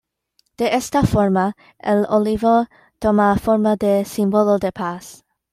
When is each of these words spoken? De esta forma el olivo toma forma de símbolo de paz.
De 0.57 0.65
esta 0.75 1.03
forma 1.03 1.55
el 1.77 2.07
olivo 2.09 2.65
toma 2.97 3.37
forma 3.37 3.75
de 3.75 4.03
símbolo 4.03 4.57
de 4.57 4.71
paz. 4.71 5.23